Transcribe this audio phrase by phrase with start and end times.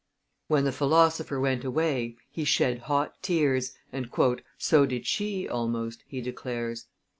[0.47, 4.09] When the philosopher went away, he shed hot tears, and
[4.57, 6.87] "so did she, almost," he declares.